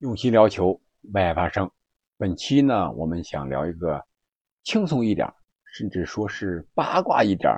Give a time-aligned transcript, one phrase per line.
[0.00, 0.80] 用心聊球，
[1.12, 1.70] 为爱发声。
[2.16, 4.02] 本期呢，我们想聊一个
[4.62, 5.30] 轻松一点，
[5.74, 7.52] 甚至说是八卦一点、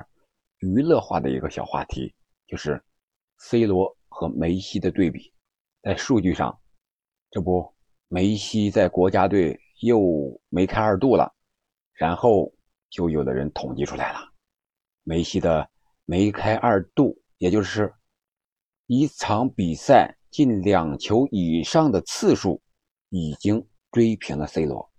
[0.59, 2.13] 娱乐化的一个小话题，
[2.49, 2.83] 就是
[3.39, 5.33] C 罗和梅西的对比。
[5.83, 6.59] 在数据上，
[7.31, 7.73] 这不，
[8.09, 10.01] 梅西在国家队又
[10.49, 11.33] 梅开二度了。
[11.93, 12.53] 然后
[12.91, 14.19] 就有的人统计出来了，
[15.05, 15.71] 梅西的
[16.07, 17.95] 梅开二度，也就是
[18.89, 20.19] 一场比赛。
[20.33, 22.59] 进两球以上的次数
[23.11, 24.91] 已经追平了 C 罗，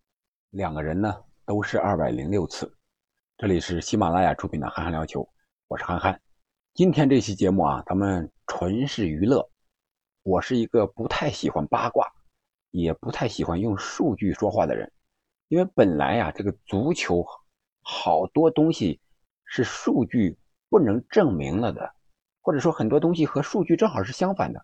[0.52, 1.12] 两个人呢
[1.44, 2.72] 都是二百零六次。
[3.40, 5.22] 这里是喜马拉雅出品的《憨憨聊球》，
[5.68, 6.22] 我是憨憨。
[6.76, 9.50] 今天这期节目啊，咱们纯是娱乐。
[10.22, 12.08] 我是一个不太喜欢八卦，
[12.70, 14.92] 也不太喜欢用数据说话的人，
[15.48, 17.26] 因为本来呀，这个足球
[17.82, 19.02] 好多东西
[19.46, 20.38] 是数据
[20.70, 21.92] 不能证明了的，
[22.40, 24.64] 或者说很多东西和数据正好是相反的。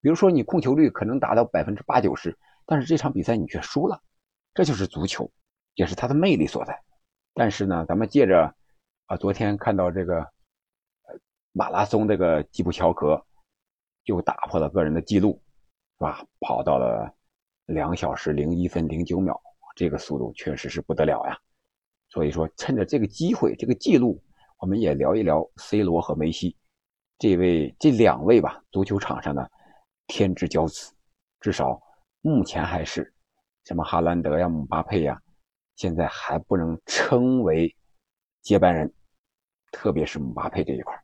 [0.00, 4.00] 比如说，你控球率可能达到百分之八九十，但是这场比赛你却输了，
[4.54, 5.28] 这就是足球，
[5.74, 6.80] 也是它的魅力所在。
[7.34, 8.54] 但是呢，咱们借着
[9.06, 10.24] 啊，昨天看到这个
[11.52, 13.20] 马拉松这个基普乔格
[14.04, 15.42] 就打破了个人的记录，
[15.98, 16.24] 是吧？
[16.40, 17.12] 跑到了
[17.66, 19.40] 两小时零一分零九秒，
[19.74, 21.36] 这个速度确实是不得了呀。
[22.08, 24.22] 所以说，趁着这个机会，这个记录，
[24.58, 26.56] 我们也聊一聊 C 罗和梅西
[27.18, 29.50] 这位这两位吧，足球场上的。
[30.08, 30.92] 天之骄子，
[31.38, 31.80] 至少
[32.22, 33.14] 目前还是
[33.64, 35.20] 什么哈兰德呀、姆巴佩呀，
[35.76, 37.76] 现在还不能称为
[38.40, 38.92] 接班人，
[39.70, 40.98] 特别是姆巴佩这一块。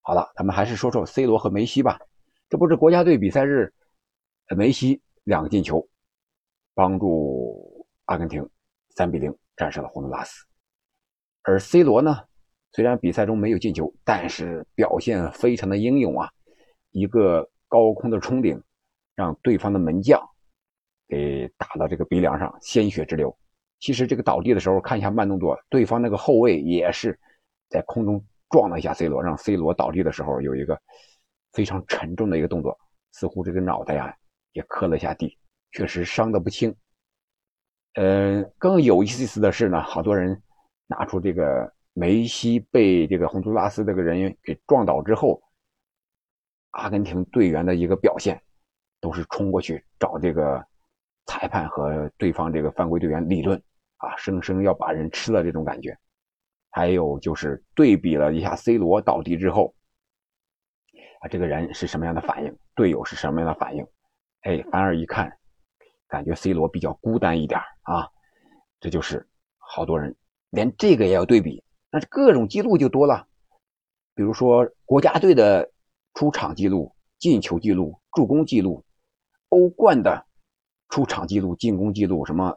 [0.00, 1.98] 好了，咱们还是说说 C 罗和梅西吧。
[2.48, 3.74] 这不是国家队比赛日，
[4.56, 5.86] 梅西两个进球，
[6.72, 8.48] 帮助阿根廷
[8.90, 10.46] 三比零战胜了洪都拉斯。
[11.42, 12.22] 而 C 罗呢，
[12.70, 16.30] 虽然比赛中没有进球，但是表现非常的英勇啊，
[16.92, 17.50] 一个。
[17.74, 18.62] 高空的冲顶，
[19.16, 20.22] 让对方的门将
[21.08, 23.36] 给打到这个鼻梁上，鲜血直流。
[23.80, 27.18] 其实这个倒地的时候，看一下慢动作，对方那个后卫也是
[27.68, 30.80] 在空中撞了一下 C 罗，让 C 罗倒地的时候有一个
[31.52, 32.78] 非常沉重的一个动作，
[33.10, 34.16] 似乎这个脑袋呀
[34.52, 35.36] 也磕了一下地，
[35.72, 36.72] 确实伤得不轻。
[37.94, 40.40] 呃，更有意思的是呢，好多人
[40.86, 45.42] 拿出这个梅西被这个洪都拉斯这个人给撞倒之后。
[46.74, 48.42] 阿根廷队员的一个表现，
[49.00, 50.64] 都是冲过去找这个
[51.26, 53.56] 裁判和对方这个犯规队员理论
[53.98, 55.96] 啊，生生要把人吃了这种感觉。
[56.70, 59.72] 还有就是对比了一下 C 罗倒地之后，
[61.20, 63.86] 啊，这个人是什么样的反应，队友是什么样的反应？
[64.40, 65.38] 哎，反而一看，
[66.08, 68.08] 感觉 C 罗比较孤单一点啊。
[68.80, 69.24] 这就是
[69.58, 70.16] 好多人
[70.50, 73.28] 连这个也要对比，那各种记录就多了，
[74.16, 75.70] 比如说国家队的。
[76.14, 78.84] 出场记录、进球记录、助攻记录，
[79.48, 80.24] 欧冠的
[80.88, 82.56] 出场记录、进攻记录，什么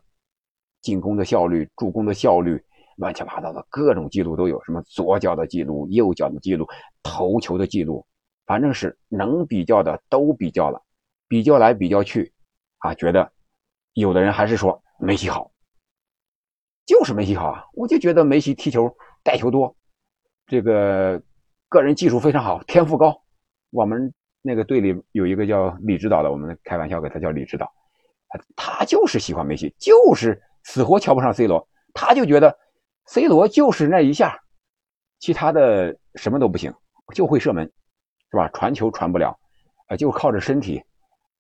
[0.81, 2.63] 进攻的效率、助攻的效率，
[2.97, 4.63] 乱七八糟的各种记录都有。
[4.63, 6.67] 什么左脚的记录、右脚的记录、
[7.01, 8.05] 头球的记录，
[8.45, 10.81] 反正是能比较的都比较了，
[11.27, 12.31] 比较来比较去，
[12.77, 13.31] 啊，觉得
[13.93, 15.51] 有的人还是说梅西好，
[16.85, 17.65] 就是梅西好啊！
[17.73, 19.75] 我就觉得梅西踢球带球多，
[20.45, 21.21] 这个
[21.67, 23.23] 个人技术非常好，天赋高。
[23.71, 27.69] 我们那个队里有一个叫李指导的，我们开玩笑给他叫李指导，
[28.55, 32.57] 他就是喜欢梅西，就是死活瞧不上 C 罗，他就觉得
[33.07, 34.39] C 罗就是那一下，
[35.19, 36.73] 其他的什么都不行，
[37.13, 37.65] 就会射门，
[38.31, 38.47] 是吧？
[38.53, 39.37] 传球传不了，
[39.89, 40.81] 呃，就靠着身体，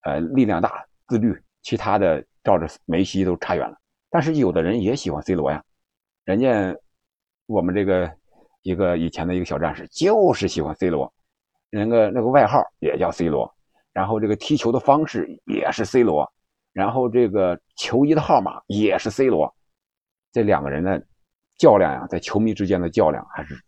[0.03, 3.77] 呃，力量大，自律，其他的照着梅西都差远了。
[4.09, 5.63] 但是有的人也喜欢 C 罗呀，
[6.25, 6.75] 人家
[7.45, 8.11] 我们这个
[8.63, 11.13] 一个以前的一个小战士就是喜欢 C 罗。
[11.69, 13.53] 那个那个外号也叫 C 罗，
[13.93, 16.31] 然后这个踢球的方式也是 C 罗，
[16.73, 19.53] 然后这个球衣的号码也是 C 罗，
[20.31, 21.03] 这两个人的
[21.57, 23.59] 较量呀，在球迷之间的较量还是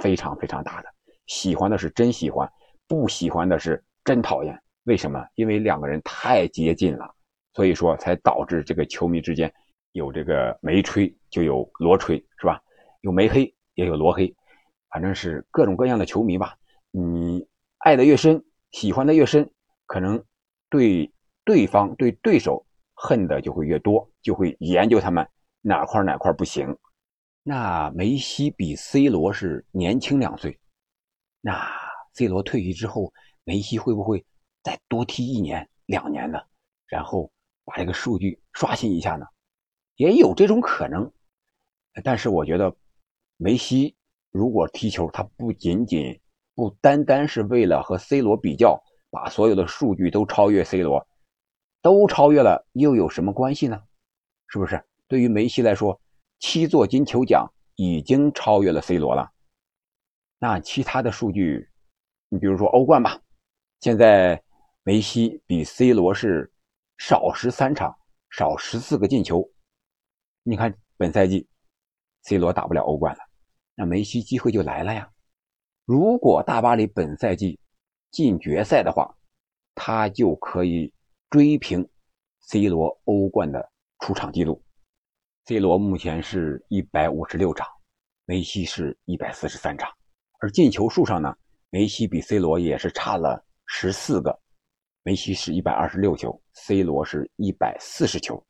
[0.00, 0.88] 非常非常大的。
[1.26, 2.50] 喜欢的是真喜欢，
[2.86, 4.58] 不喜欢的是真讨厌。
[4.84, 5.24] 为什么？
[5.34, 7.08] 因为两个人太接近了，
[7.54, 9.52] 所以说才导致这个球迷之间
[9.92, 12.60] 有这个梅吹就有罗吹，是吧？
[13.02, 14.34] 有梅黑也有罗黑，
[14.90, 16.56] 反正是各种各样的球迷吧。
[16.94, 17.48] 你
[17.78, 19.50] 爱的越深，喜欢的越深，
[19.86, 20.22] 可能
[20.68, 21.10] 对
[21.42, 25.26] 对方、对对手恨的就会越多，就会研究他们
[25.62, 26.76] 哪块哪块不行。
[27.42, 30.60] 那梅西比 C 罗是年轻两岁，
[31.40, 31.66] 那
[32.12, 33.10] C 罗退役之后，
[33.44, 34.22] 梅西会不会
[34.62, 36.38] 再多踢一年、两年呢？
[36.86, 37.32] 然后
[37.64, 39.24] 把这个数据刷新一下呢？
[39.96, 41.10] 也有这种可能。
[42.04, 42.76] 但是我觉得，
[43.38, 43.96] 梅西
[44.30, 46.20] 如果踢球，他不仅仅。
[46.54, 51.06] 不单单是为了和 C 罗比较，把所有的数据都超越 C 罗，
[51.80, 53.82] 都超越了，又有什么关系呢？
[54.48, 54.82] 是不是？
[55.08, 55.98] 对于梅西来说，
[56.38, 59.30] 七座金球奖已经超越了 C 罗了。
[60.38, 61.68] 那其他的数据，
[62.28, 63.20] 你比如说欧冠吧，
[63.80, 64.42] 现在
[64.82, 66.52] 梅西比 C 罗是
[66.98, 67.96] 少十三场，
[68.30, 69.48] 少十四个进球。
[70.42, 71.46] 你看本赛季
[72.22, 73.20] ，C 罗打不了欧冠了，
[73.74, 75.08] 那梅西机会就来了呀。
[75.92, 77.60] 如果大巴黎本赛季
[78.10, 79.14] 进决赛的话，
[79.74, 80.90] 他就可以
[81.28, 81.86] 追平
[82.40, 84.64] C 罗欧冠的出场记录。
[85.44, 87.68] C 罗目前是一百五十六场，
[88.24, 89.90] 梅西是一百四十三场，
[90.40, 91.36] 而进球数上呢，
[91.68, 94.34] 梅西比 C 罗也是差了十四个，
[95.02, 98.42] 梅西是一百二十六球，C 罗是一百四十球，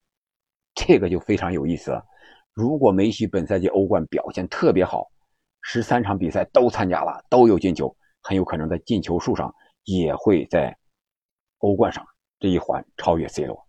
[0.77, 2.07] 这个就非常有意思了。
[2.53, 5.11] 如果梅西本赛季欧冠表现特别好，
[5.63, 9.55] 十三场比赛都参加了，都有进球，很有可能在进球数上
[9.85, 10.77] 也会在
[11.59, 12.05] 欧冠上
[12.39, 13.67] 这一环超越 C 罗。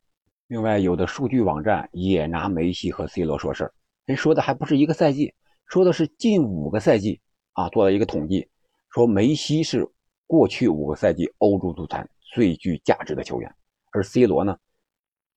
[0.48, 3.74] 另外，有的数据网站也拿梅西和 C 罗说事儿，
[4.06, 5.34] 人说的还不是一个赛季，
[5.68, 7.22] 说的是近五个赛季
[7.54, 8.50] 啊，做了一个统计，
[8.90, 9.88] 说梅西是
[10.28, 13.56] 过去五个赛季欧洲足坛最具价值的球员，
[13.92, 14.58] 而 C 罗呢，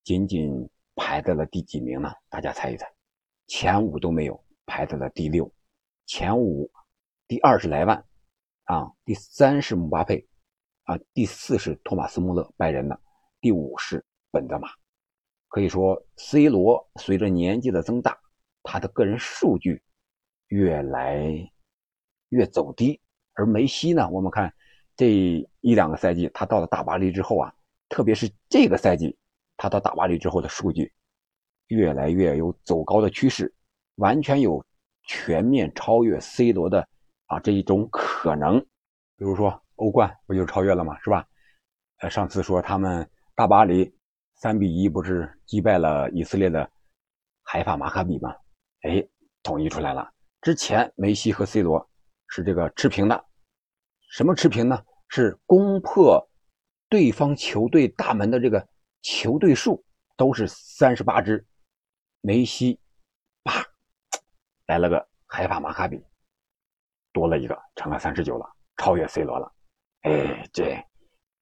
[0.02, 2.10] 仅仅排在了第几名呢？
[2.28, 2.86] 大家猜一猜，
[3.46, 5.50] 前五都没有，排在了第六。
[6.06, 6.70] 前五，
[7.26, 8.04] 第二是莱万，
[8.64, 10.24] 啊，第三是姆巴佩，
[10.84, 12.98] 啊，第四是托马斯穆勒，拜仁的，
[13.40, 14.68] 第五是本泽马。
[15.48, 18.16] 可以说，C 罗随着年纪的增大，
[18.62, 19.82] 他的个人数据
[20.46, 21.50] 越来
[22.28, 23.00] 越走低。
[23.34, 24.54] 而梅西呢，我们看
[24.94, 27.52] 这一两个赛季，他到了大巴黎之后啊，
[27.88, 29.18] 特别是这个赛季，
[29.56, 30.92] 他到大巴黎之后的数据
[31.66, 33.52] 越来越有走高的趋势，
[33.96, 34.64] 完全有。
[35.06, 36.86] 全面超越 C 罗的
[37.26, 38.60] 啊这一种可能，
[39.16, 40.98] 比如说欧冠不就超越了吗？
[41.00, 41.26] 是吧？
[41.98, 43.90] 呃，上次说他们大巴黎
[44.34, 46.68] 三比一不是击败了以色列的
[47.42, 48.34] 海法马卡比吗？
[48.82, 49.02] 哎，
[49.42, 50.10] 统一出来了。
[50.42, 51.88] 之前梅西和 C 罗
[52.28, 53.24] 是这个持平的，
[54.10, 54.84] 什么持平呢？
[55.08, 56.28] 是攻破
[56.88, 58.66] 对方球队大门的这个
[59.02, 59.84] 球队数
[60.16, 61.46] 都是三十八支，
[62.20, 62.78] 梅西。
[64.66, 66.04] 来了个海法马卡比，
[67.12, 68.46] 多了一个，成了三十九了，
[68.76, 69.52] 超越 C 罗了。
[70.02, 70.76] 哎，这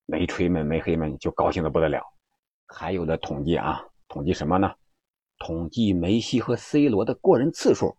[0.07, 2.03] 没吹们、没黑们就高兴的不得了。
[2.67, 4.71] 还有的统计啊，统计什么呢？
[5.39, 7.97] 统计梅西和 C 罗的过人次数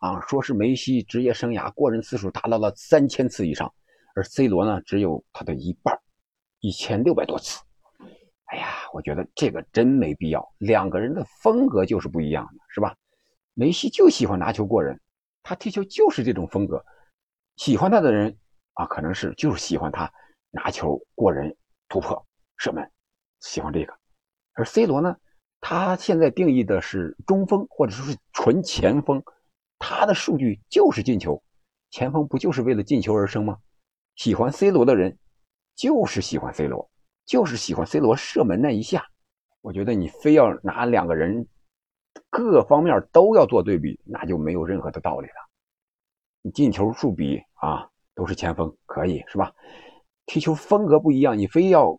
[0.00, 3.72] 啊，说是梅西职业生涯过人次数达到了三千次以上，
[4.14, 5.98] 而 C 罗呢只有他的一半，
[6.60, 7.60] 一千六百多次。
[8.46, 12.96] 哎呀，我觉得这个真没必要，两个人的风格就是不一样的，是吧？
[13.58, 15.00] 梅西就喜欢拿球过人，
[15.42, 16.86] 他踢球就是这种风格。
[17.56, 18.38] 喜欢他的人
[18.74, 20.08] 啊，可能是就是喜欢他
[20.52, 21.56] 拿球过人、
[21.88, 22.24] 突破、
[22.56, 22.88] 射门，
[23.40, 23.92] 喜欢这个。
[24.52, 25.16] 而 C 罗呢，
[25.60, 29.20] 他现在定义的是中锋或者说是纯前锋，
[29.76, 31.42] 他的数据就是进球。
[31.90, 33.58] 前锋不就是为了进球而生吗？
[34.14, 35.18] 喜欢 C 罗的人
[35.74, 36.88] 就是喜欢 C 罗，
[37.26, 39.04] 就是喜欢 C 罗射门那一下。
[39.62, 41.48] 我觉得你非要拿两个人。
[42.30, 45.34] 各方面都要做对比，那就没有任何的道理了。
[46.42, 49.52] 你进球数比啊，都是前锋，可以是吧？
[50.26, 51.98] 踢球风格不一样，你非要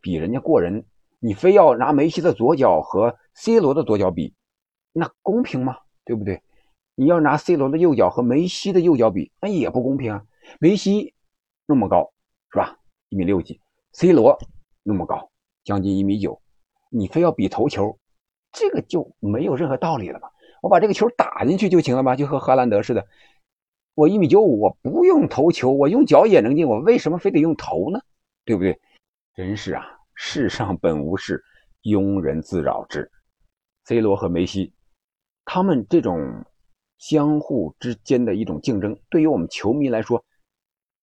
[0.00, 0.84] 比人家过人，
[1.18, 4.34] 你非要拿梅西的左脚和 C 罗的左脚比，
[4.92, 5.78] 那公平吗？
[6.04, 6.42] 对不对？
[6.94, 10.24] 你要拿 C 罗的右脚和梅西的右脚比，那也不公平啊。
[10.60, 11.14] 梅西
[11.64, 12.12] 那么高
[12.50, 12.76] 是吧？
[13.08, 13.60] 一米六几
[13.92, 14.38] ，C 罗
[14.82, 15.30] 那么高，
[15.64, 16.42] 将近一米九，
[16.90, 17.98] 你非要比头球？
[18.52, 20.30] 这个就没有任何道理了吧？
[20.60, 22.14] 我把这个球打进去就行了吧？
[22.14, 23.04] 就和荷兰德似的，
[23.94, 27.98] 我一米九五，我不用投球，我用脚也能进，我为什么非得用头呢？
[28.44, 28.78] 对不对？
[29.34, 31.42] 真是啊，世上本无事，
[31.82, 33.10] 庸人自扰之。
[33.86, 34.72] C 罗和梅西，
[35.44, 36.44] 他们这种
[36.98, 40.24] 相互之间的一种竞争，对于我们球迷来说，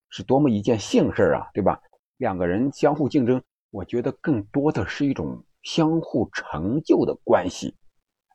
[0.10, 1.82] 是多么一件幸事啊，对吧？
[2.18, 3.41] 两个人相互竞争，
[3.72, 5.44] 我觉得更多的是一种。
[5.72, 7.76] 相互成就的关系，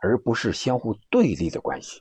[0.01, 2.01] 而不是相互对立的关系。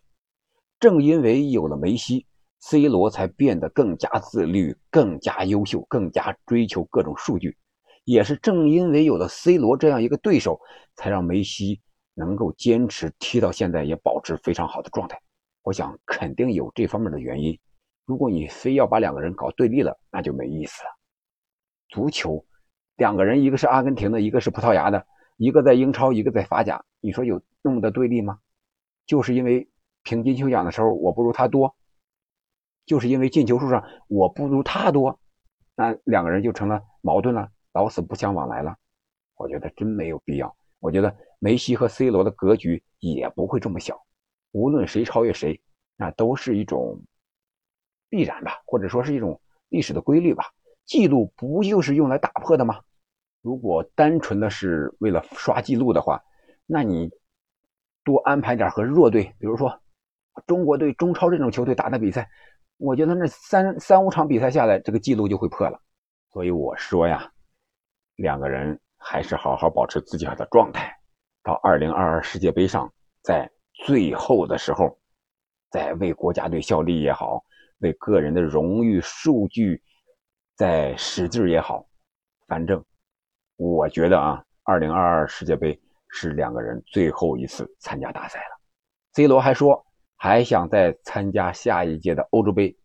[0.80, 2.28] 正因为有了梅西
[2.60, 7.58] ，C 罗才变得更加自律、更加优秀、更加追求各种数据。
[8.04, 10.60] 也是正因为有了 C 罗这样一个对手，
[10.96, 11.82] 才让梅西
[12.14, 15.20] 能够坚持踢到现在，也保持非常好的状态。
[15.64, 17.60] 我想肯定有这方面的原因。
[18.06, 20.90] 如果你非要把两个人搞对立了，那就没意思了。
[21.90, 22.46] 足球，
[22.98, 25.04] 两个人一个是阿根廷的，一个是葡萄牙的。
[25.38, 28.40] 一个在英超，一个在法甲，你说有那么的对立吗？
[29.06, 29.70] 就是因为
[30.04, 31.76] 评金球奖的时候我不如他多，
[32.86, 35.20] 就是因为进球数上我不如他多，
[35.76, 38.76] 那两个人就成了矛盾了，老死不相往来了。
[39.36, 40.56] 我觉得真没有必要。
[40.80, 44.06] 我觉得梅西和 C 罗的格局也不会这么小，
[44.52, 45.62] 无论谁超越谁，
[45.98, 47.02] 那都是一种
[48.10, 50.46] 必然吧，或者说是一种历史的规律吧。
[50.86, 52.82] 记录不就是用来打破的吗？
[53.44, 56.20] 如果单纯的是为了刷记录的话，
[56.66, 57.12] 那你
[58.04, 59.80] 多安排点和弱队，比如说
[60.48, 62.28] 中国队、中超这种球队打的比赛，
[62.78, 65.80] 我觉得那三三五场比赛下来，这个记录就会破了。
[66.32, 67.32] 所以我说呀，
[68.16, 68.80] 两个人。
[69.06, 70.98] 还是好好保持自己的状态，
[71.44, 72.90] 到二零二二世界杯上，
[73.22, 74.98] 在最后的时候，
[75.70, 77.44] 在为国家队效力也好，
[77.80, 79.84] 为个人的荣誉数据
[80.56, 81.86] 在使劲也好，
[82.48, 82.82] 反正
[83.56, 85.80] 我觉得啊，二零二二世界杯
[86.10, 88.60] 是两个人最后一次参加大赛了。
[89.14, 92.78] C 罗还说还想再参加下一届的欧洲杯，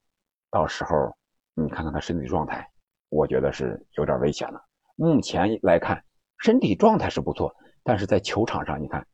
[0.50, 1.16] 到时候
[1.54, 2.70] 你看看他身体状态，
[3.08, 4.62] 我觉得是有点危险了。
[4.96, 6.04] 目前来看。
[6.40, 9.04] 身体状态是不错，但是在球场上，你看，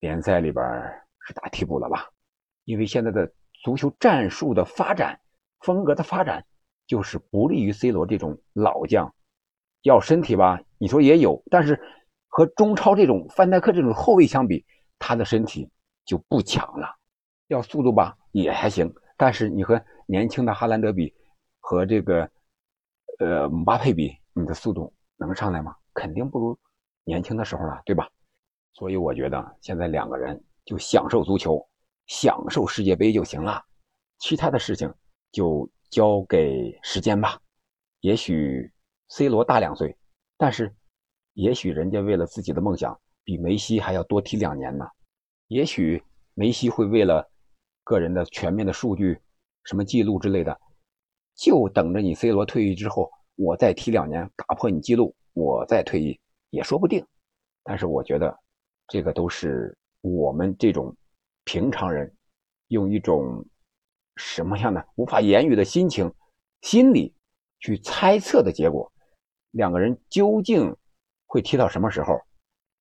[0.00, 0.62] 联赛里边
[1.26, 2.10] 是打替补了吧？
[2.64, 3.32] 因为现在的
[3.64, 5.18] 足球战术的发展、
[5.60, 6.44] 风格的发展，
[6.86, 9.14] 就是不利于 C 罗这种老将。
[9.88, 11.80] 要身体吧，你说也有，但是
[12.28, 14.64] 和中超这种范戴克这种后卫相比，
[14.98, 15.68] 他的身体
[16.04, 16.94] 就不强了。
[17.46, 21.14] 要速度吧，也还行，但是你和年轻的哈兰德比，
[21.60, 22.30] 和这个
[23.18, 25.74] 呃姆巴佩比，你的速度能上来吗？
[25.94, 26.58] 肯定不如
[27.04, 28.06] 年轻的时候了，对吧？
[28.74, 31.66] 所以我觉得现在两个人就享受足球，
[32.06, 33.64] 享受世界杯就行了，
[34.18, 34.92] 其他的事情
[35.32, 37.40] 就交给时间吧。
[38.00, 38.70] 也许
[39.08, 39.96] C 罗大两岁，
[40.36, 40.74] 但是
[41.34, 44.86] 也许人家为了自己的梦想，比梅西还要多踢两年呢。
[45.48, 46.02] 也许
[46.34, 47.26] 梅西会为了
[47.84, 49.18] 个人的全面的数据、
[49.64, 50.60] 什么记录之类的，
[51.34, 55.14] 就等着你 C 罗退役之后，我再踢两年，打破你记录。
[55.32, 56.18] 我再退役
[56.50, 57.06] 也说不定，
[57.62, 58.36] 但是我觉得
[58.88, 60.94] 这个都是我们这种
[61.44, 62.12] 平常人
[62.68, 63.46] 用一种
[64.16, 66.12] 什么样的无法言语的心情、
[66.62, 67.14] 心理
[67.60, 68.92] 去猜测的结果。
[69.50, 70.74] 两个人究竟
[71.26, 72.20] 会踢到什么时候？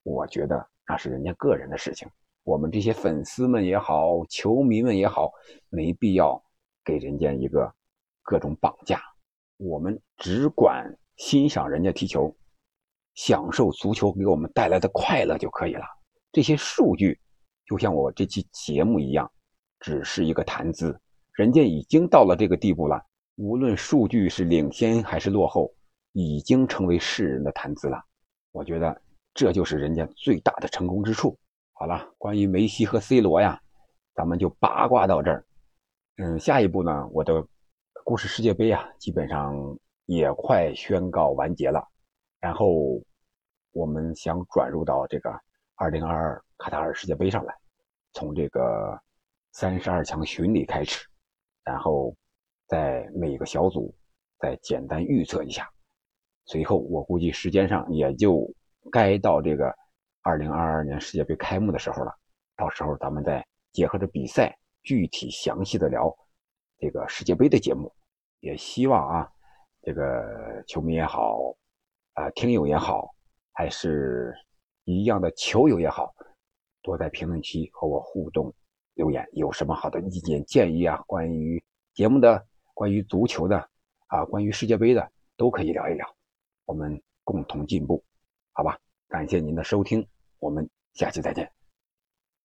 [0.03, 2.07] 我觉得那是人家个人的事情。
[2.43, 5.31] 我们这些粉丝们也好，球迷们也好，
[5.69, 6.41] 没必要
[6.83, 7.73] 给人家一个
[8.23, 9.01] 各种绑架。
[9.57, 12.33] 我们只管欣赏人家踢球。
[13.15, 15.83] 享受足球给我们带来的快乐就可以了。
[16.31, 17.19] 这些数据
[17.65, 19.27] 就像我这期节目一样，
[19.79, 20.95] 只是一个谈资。
[21.33, 23.03] 人家已经到了这个地步了，
[23.37, 25.73] 无论数据是领先还是落后，
[26.19, 28.03] 已经成为世人的谈资了。
[28.51, 28.99] 我觉得
[29.35, 31.37] 这就是人家最大的成功之处。
[31.73, 33.61] 好了，关于梅西和 C 罗呀，
[34.15, 35.45] 咱们就八卦到这儿。
[36.15, 37.45] 嗯，下一步呢，我的
[38.03, 39.53] 故事世界杯啊，基本上
[40.07, 41.87] 也快宣告完结了。
[42.39, 42.99] 然后，
[43.71, 45.29] 我们想转入到这个
[45.75, 47.53] 2022卡塔尔世界杯上来，
[48.13, 48.99] 从这个
[49.51, 51.07] 三十二强巡礼开始，
[51.63, 52.15] 然后
[52.65, 53.93] 在每个小组
[54.39, 55.69] 再简单预测一下。
[56.47, 58.51] 随后，我估计时间上也就
[58.91, 59.71] 该到这个
[60.23, 62.11] 2022年世界杯开幕的时候了。
[62.55, 66.11] 到时候咱们再结合着比赛，具体详细的聊
[66.79, 67.93] 这个世界杯的节目。
[68.39, 69.29] 也希望啊，
[69.83, 71.55] 这个球迷也好。
[72.13, 73.13] 啊，听友也好，
[73.53, 74.33] 还是
[74.85, 76.11] 一样的球友也好，
[76.81, 78.51] 多在评论区和我互动
[78.95, 79.23] 留言。
[79.33, 80.97] 有什么好的意见建议啊？
[81.05, 81.63] 关于
[81.93, 83.69] 节目的，关于足球的，
[84.07, 86.16] 啊，关于世界杯的，都可以聊一聊，
[86.67, 88.03] 我们共同进步，
[88.51, 88.77] 好吧？
[89.07, 90.05] 感谢您的收听，
[90.39, 91.56] 我们下期再见。